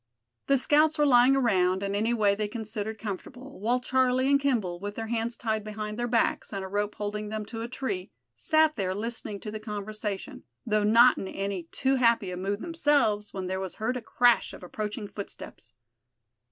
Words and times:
The 0.47 0.57
scouts 0.57 0.97
were 0.97 1.05
lying 1.05 1.35
around 1.35 1.83
in 1.83 1.93
any 1.93 2.11
way 2.11 2.33
they 2.33 2.47
considered 2.47 2.97
comfortable, 2.97 3.59
while 3.59 3.79
Charlie 3.79 4.31
and 4.31 4.39
Kimball, 4.39 4.79
with 4.79 4.95
their 4.95 5.09
hands 5.09 5.37
tied 5.37 5.63
behind 5.63 5.99
their 5.99 6.07
backs, 6.07 6.51
and 6.51 6.65
a 6.65 6.67
rope 6.67 6.95
holding 6.95 7.29
them 7.29 7.45
to 7.45 7.61
a 7.61 7.67
tree, 7.67 8.09
sat 8.33 8.75
there, 8.77 8.95
listening 8.95 9.39
to 9.41 9.51
the 9.51 9.59
conversation, 9.59 10.41
though 10.65 10.83
not 10.83 11.19
in 11.19 11.27
any 11.27 11.67
too 11.71 11.97
happy 11.97 12.31
a 12.31 12.35
mood 12.35 12.61
themselves, 12.61 13.31
when 13.31 13.45
there 13.45 13.59
was 13.59 13.75
heard 13.75 13.95
the 13.95 14.01
crash 14.01 14.53
of 14.53 14.63
approaching 14.63 15.07
footsteps. 15.07 15.71